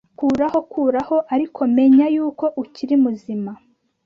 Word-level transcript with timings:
Kuraho 0.17 0.59
Kuraho 0.71 1.17
Ariko 1.33 1.61
menya 1.75 2.05
kuko 2.23 2.45
ukiri 2.61 2.95
muzima 3.03 3.51